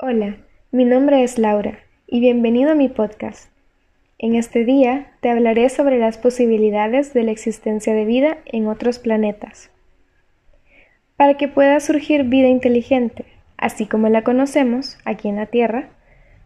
Hola, 0.00 0.36
mi 0.70 0.84
nombre 0.84 1.24
es 1.24 1.40
Laura 1.40 1.80
y 2.06 2.20
bienvenido 2.20 2.70
a 2.70 2.76
mi 2.76 2.88
podcast. 2.88 3.50
En 4.20 4.36
este 4.36 4.64
día 4.64 5.10
te 5.20 5.28
hablaré 5.28 5.68
sobre 5.70 5.98
las 5.98 6.18
posibilidades 6.18 7.12
de 7.14 7.24
la 7.24 7.32
existencia 7.32 7.92
de 7.92 8.04
vida 8.04 8.38
en 8.46 8.68
otros 8.68 9.00
planetas. 9.00 9.72
Para 11.16 11.34
que 11.34 11.48
pueda 11.48 11.80
surgir 11.80 12.22
vida 12.22 12.46
inteligente, 12.46 13.24
así 13.56 13.86
como 13.86 14.08
la 14.08 14.22
conocemos 14.22 14.98
aquí 15.04 15.28
en 15.28 15.34
la 15.34 15.46
Tierra, 15.46 15.88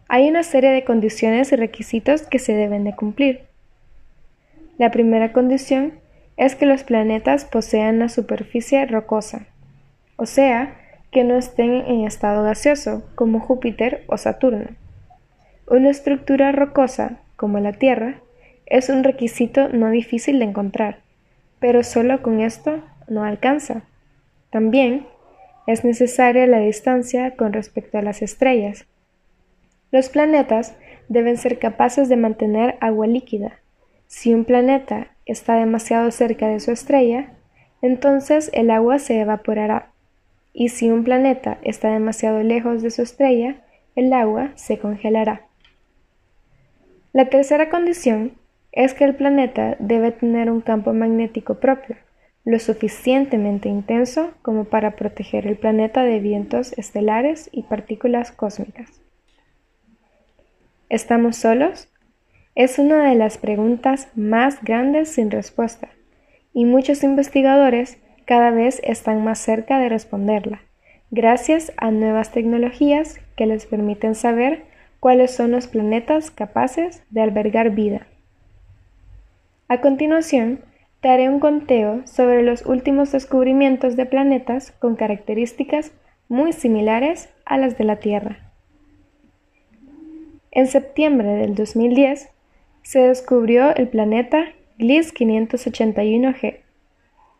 hay 0.07 0.27
una 0.27 0.41
serie 0.41 0.71
de 0.71 0.83
condiciones 0.83 1.51
y 1.51 1.55
requisitos 1.55 2.23
que 2.23 2.39
se 2.39 2.55
deben 2.55 2.83
de 2.83 2.95
cumplir. 2.95 3.41
La 4.79 4.89
primera 4.89 5.31
condición 5.31 5.93
es 6.37 6.55
que 6.55 6.65
los 6.65 6.83
planetas 6.83 7.45
posean 7.45 7.97
una 7.97 8.09
superficie 8.09 8.83
rocosa, 8.87 9.45
o 10.15 10.25
sea, 10.25 10.79
que 11.13 11.23
no 11.23 11.37
estén 11.37 11.71
en 11.87 12.05
estado 12.05 12.43
gaseoso, 12.43 13.03
como 13.15 13.39
Júpiter 13.39 14.03
o 14.07 14.17
Saturno. 14.17 14.71
Una 15.67 15.89
estructura 15.89 16.51
rocosa, 16.51 17.19
como 17.37 17.59
la 17.59 17.71
Tierra, 17.71 18.15
es 18.65 18.89
un 18.89 19.03
requisito 19.03 19.69
no 19.69 19.91
difícil 19.91 20.39
de 20.39 20.45
encontrar, 20.45 20.97
pero 21.59 21.83
solo 21.83 22.21
con 22.21 22.41
esto 22.41 22.83
no 23.07 23.23
alcanza. 23.23 23.83
También 24.49 25.05
es 25.67 25.85
necesaria 25.85 26.47
la 26.47 26.59
distancia 26.59 27.35
con 27.37 27.53
respecto 27.53 27.97
a 27.97 28.01
las 28.01 28.21
estrellas. 28.21 28.85
Los 29.91 30.09
planetas 30.09 30.75
deben 31.07 31.37
ser 31.37 31.59
capaces 31.59 32.09
de 32.09 32.17
mantener 32.17 32.75
agua 32.81 33.07
líquida. 33.07 33.59
Si 34.07 34.33
un 34.33 34.43
planeta 34.43 35.07
está 35.25 35.55
demasiado 35.55 36.11
cerca 36.11 36.47
de 36.47 36.59
su 36.59 36.71
estrella, 36.71 37.31
entonces 37.81 38.49
el 38.53 38.71
agua 38.71 38.99
se 38.99 39.19
evaporará 39.19 39.92
y 40.53 40.69
si 40.69 40.89
un 40.89 41.03
planeta 41.03 41.57
está 41.63 41.91
demasiado 41.91 42.43
lejos 42.43 42.81
de 42.81 42.91
su 42.91 43.01
estrella, 43.01 43.57
el 43.95 44.13
agua 44.13 44.51
se 44.55 44.77
congelará. 44.77 45.47
La 47.11 47.29
tercera 47.29 47.69
condición 47.69 48.33
es 48.71 48.93
que 48.93 49.03
el 49.03 49.15
planeta 49.15 49.75
debe 49.79 50.11
tener 50.11 50.49
un 50.49 50.61
campo 50.61 50.93
magnético 50.93 51.55
propio, 51.55 51.95
lo 52.45 52.59
suficientemente 52.59 53.69
intenso 53.69 54.31
como 54.41 54.65
para 54.65 54.95
proteger 54.95 55.47
el 55.47 55.57
planeta 55.57 56.03
de 56.03 56.19
vientos 56.19 56.73
estelares 56.77 57.49
y 57.51 57.63
partículas 57.63 58.31
cósmicas. 58.31 59.01
¿Estamos 60.89 61.37
solos? 61.37 61.87
Es 62.55 62.77
una 62.77 63.09
de 63.09 63.15
las 63.15 63.37
preguntas 63.37 64.09
más 64.15 64.63
grandes 64.63 65.09
sin 65.09 65.31
respuesta, 65.31 65.89
y 66.53 66.65
muchos 66.65 67.03
investigadores 67.03 67.97
cada 68.25 68.51
vez 68.51 68.81
están 68.83 69.23
más 69.23 69.39
cerca 69.39 69.79
de 69.79 69.89
responderla, 69.89 70.61
gracias 71.11 71.71
a 71.77 71.91
nuevas 71.91 72.31
tecnologías 72.31 73.19
que 73.35 73.45
les 73.45 73.65
permiten 73.65 74.15
saber 74.15 74.63
cuáles 74.99 75.31
son 75.31 75.51
los 75.51 75.67
planetas 75.67 76.31
capaces 76.31 77.03
de 77.09 77.21
albergar 77.21 77.71
vida. 77.71 78.07
A 79.67 79.81
continuación, 79.81 80.61
te 81.01 81.09
haré 81.09 81.29
un 81.29 81.41
conteo 81.41 82.01
sobre 82.07 82.43
los 82.43 82.65
últimos 82.65 83.11
descubrimientos 83.11 83.97
de 83.97 84.05
planetas 84.05 84.71
con 84.71 84.95
características 84.95 85.91
muy 86.29 86.53
similares 86.53 87.29
a 87.45 87.57
las 87.57 87.77
de 87.77 87.83
la 87.83 87.97
Tierra. 87.97 88.39
En 90.51 90.67
septiembre 90.67 91.29
del 91.29 91.55
2010 91.55 92.29
se 92.83 92.99
descubrió 92.99 93.75
el 93.75 93.89
planeta 93.89 94.45
Gliss 94.77 95.13
581g, 95.13 96.62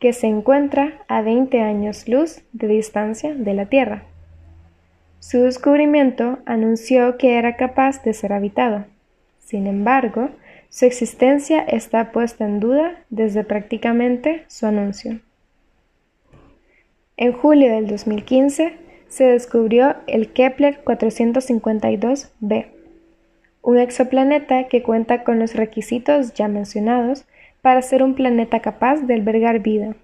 que 0.03 0.11
se 0.11 0.27
encuentra 0.27 1.01
a 1.07 1.21
20 1.21 1.61
años 1.61 2.09
luz 2.09 2.41
de 2.51 2.67
distancia 2.67 3.33
de 3.33 3.53
la 3.53 3.67
Tierra. 3.67 4.03
Su 5.19 5.43
descubrimiento 5.43 6.39
anunció 6.45 7.17
que 7.17 7.37
era 7.37 7.55
capaz 7.55 8.03
de 8.03 8.13
ser 8.13 8.33
habitado. 8.33 8.83
Sin 9.39 9.65
embargo, 9.65 10.29
su 10.67 10.83
existencia 10.83 11.61
está 11.61 12.11
puesta 12.11 12.43
en 12.43 12.59
duda 12.59 12.97
desde 13.11 13.45
prácticamente 13.45 14.43
su 14.49 14.65
anuncio. 14.65 15.21
En 17.15 17.31
julio 17.31 17.71
del 17.73 17.87
2015 17.87 18.75
se 19.07 19.23
descubrió 19.23 19.95
el 20.07 20.33
Kepler 20.33 20.83
452b, 20.83 22.65
un 23.61 23.77
exoplaneta 23.77 24.67
que 24.67 24.83
cuenta 24.83 25.23
con 25.23 25.39
los 25.39 25.55
requisitos 25.55 26.33
ya 26.33 26.49
mencionados 26.49 27.23
para 27.61 27.81
ser 27.81 28.03
un 28.03 28.13
planeta 28.13 28.59
capaz 28.59 28.97
de 29.07 29.13
albergar 29.13 29.59
vida. 29.59 29.95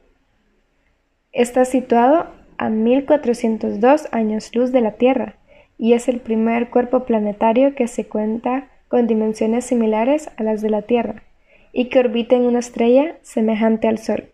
Está 1.39 1.63
situado 1.63 2.27
a 2.57 2.67
1402 2.67 4.09
años 4.11 4.53
luz 4.53 4.73
de 4.73 4.81
la 4.81 4.95
Tierra 4.95 5.37
y 5.77 5.93
es 5.93 6.09
el 6.09 6.19
primer 6.19 6.69
cuerpo 6.69 7.05
planetario 7.05 7.75
que 7.75 7.87
se 7.87 8.05
cuenta 8.05 8.67
con 8.89 9.07
dimensiones 9.07 9.63
similares 9.63 10.29
a 10.35 10.43
las 10.43 10.61
de 10.61 10.69
la 10.69 10.81
Tierra 10.81 11.23
y 11.71 11.85
que 11.85 11.99
orbita 11.99 12.35
en 12.35 12.41
una 12.41 12.59
estrella 12.59 13.19
semejante 13.21 13.87
al 13.87 13.99
Sol. 13.99 14.33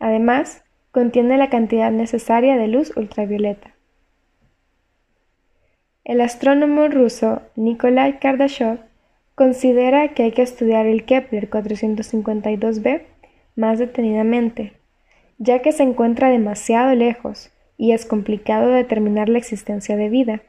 Además, 0.00 0.64
contiene 0.90 1.36
la 1.36 1.50
cantidad 1.50 1.92
necesaria 1.92 2.56
de 2.56 2.66
luz 2.66 2.96
ultravioleta. 2.96 3.76
El 6.02 6.20
astrónomo 6.20 6.88
ruso 6.88 7.42
Nikolai 7.54 8.18
Kardashev 8.18 8.80
Considera 9.36 10.14
que 10.14 10.24
hay 10.24 10.32
que 10.32 10.42
estudiar 10.42 10.86
el 10.86 11.04
Kepler 11.04 11.48
452b 11.48 13.02
más 13.54 13.78
detenidamente, 13.78 14.81
ya 15.42 15.60
que 15.60 15.72
se 15.72 15.82
encuentra 15.82 16.30
demasiado 16.30 16.94
lejos 16.94 17.50
y 17.76 17.92
es 17.92 18.06
complicado 18.06 18.68
determinar 18.68 19.28
la 19.28 19.38
existencia 19.38 19.96
de 19.96 20.08
vida. 20.08 20.42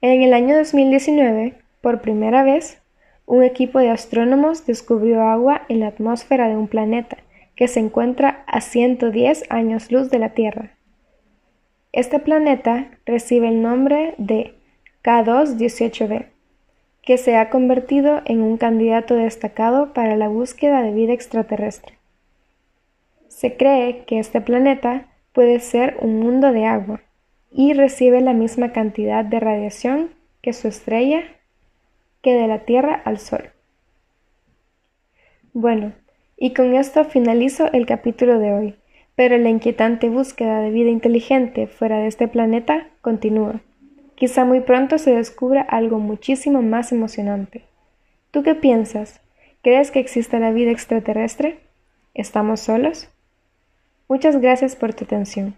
En 0.00 0.22
el 0.22 0.32
año 0.32 0.56
2019, 0.56 1.54
por 1.80 2.02
primera 2.02 2.44
vez, 2.44 2.80
un 3.26 3.42
equipo 3.42 3.80
de 3.80 3.90
astrónomos 3.90 4.64
descubrió 4.64 5.22
agua 5.22 5.62
en 5.68 5.80
la 5.80 5.88
atmósfera 5.88 6.48
de 6.48 6.56
un 6.56 6.68
planeta 6.68 7.16
que 7.56 7.66
se 7.66 7.80
encuentra 7.80 8.44
a 8.46 8.60
110 8.60 9.50
años 9.50 9.90
luz 9.90 10.08
de 10.08 10.20
la 10.20 10.28
Tierra. 10.28 10.70
Este 11.90 12.20
planeta 12.20 12.90
recibe 13.06 13.48
el 13.48 13.60
nombre 13.60 14.14
de 14.18 14.54
K218b 15.02 16.26
que 17.02 17.18
se 17.18 17.36
ha 17.36 17.50
convertido 17.50 18.22
en 18.24 18.42
un 18.42 18.56
candidato 18.56 19.14
destacado 19.14 19.92
para 19.94 20.14
la 20.14 20.28
búsqueda 20.28 20.82
de 20.82 20.92
vida 20.92 21.12
extraterrestre. 21.12 21.95
Se 23.36 23.58
cree 23.58 24.06
que 24.06 24.18
este 24.18 24.40
planeta 24.40 25.08
puede 25.34 25.60
ser 25.60 25.98
un 26.00 26.20
mundo 26.20 26.52
de 26.52 26.64
agua 26.64 27.02
y 27.52 27.74
recibe 27.74 28.22
la 28.22 28.32
misma 28.32 28.72
cantidad 28.72 29.26
de 29.26 29.40
radiación 29.40 30.08
que 30.40 30.54
su 30.54 30.68
estrella 30.68 31.22
que 32.22 32.32
de 32.32 32.46
la 32.46 32.60
Tierra 32.60 32.94
al 33.04 33.18
Sol. 33.18 33.50
Bueno, 35.52 35.92
y 36.38 36.54
con 36.54 36.74
esto 36.74 37.04
finalizo 37.04 37.70
el 37.74 37.84
capítulo 37.84 38.38
de 38.38 38.54
hoy, 38.54 38.76
pero 39.16 39.36
la 39.36 39.50
inquietante 39.50 40.08
búsqueda 40.08 40.62
de 40.62 40.70
vida 40.70 40.88
inteligente 40.88 41.66
fuera 41.66 41.98
de 41.98 42.06
este 42.06 42.28
planeta 42.28 42.88
continúa. 43.02 43.60
Quizá 44.14 44.46
muy 44.46 44.60
pronto 44.60 44.96
se 44.96 45.14
descubra 45.14 45.60
algo 45.60 45.98
muchísimo 45.98 46.62
más 46.62 46.90
emocionante. 46.90 47.64
¿Tú 48.30 48.42
qué 48.42 48.54
piensas? 48.54 49.20
¿Crees 49.60 49.90
que 49.90 50.00
existe 50.00 50.40
la 50.40 50.52
vida 50.52 50.70
extraterrestre? 50.70 51.58
¿Estamos 52.14 52.60
solos? 52.60 53.10
Muchas 54.08 54.40
gracias 54.40 54.76
por 54.76 54.94
tu 54.94 55.04
atención. 55.04 55.56